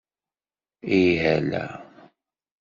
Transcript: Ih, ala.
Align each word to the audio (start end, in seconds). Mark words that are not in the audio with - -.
Ih, 0.97 1.15
ala. 1.33 1.63